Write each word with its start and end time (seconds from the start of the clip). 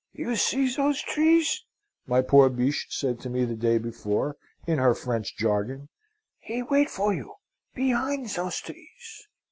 "'You 0.13 0.35
see 0.35 0.67
those 0.67 0.99
trees?' 0.99 1.63
my 2.07 2.23
poor 2.23 2.49
Biche 2.49 2.87
said 2.89 3.19
to 3.19 3.29
me 3.29 3.45
the 3.45 3.55
day 3.55 3.77
before, 3.77 4.35
in 4.65 4.79
her 4.79 4.95
French 4.95 5.37
jargon. 5.37 5.89
'He 6.39 6.63
wait 6.63 6.89
for 6.89 7.13
you 7.13 7.35
behind 7.75 8.27
those 8.29 8.57
trees.' 8.61 9.27